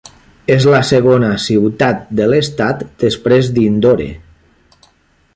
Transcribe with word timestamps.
És 0.53 0.63
la 0.75 0.79
segona 0.91 1.27
ciutat 1.43 2.07
de 2.19 2.25
l'estat 2.31 2.81
després 3.03 3.51
d'Indore. 3.59 4.09